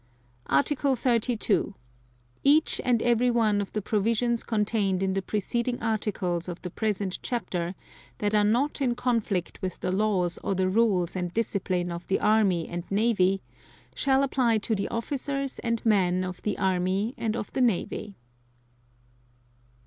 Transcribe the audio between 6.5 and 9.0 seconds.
the present Chapter, that are not in